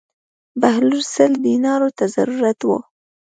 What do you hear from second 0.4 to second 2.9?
بهلول سل دینارو ته ضرورت و.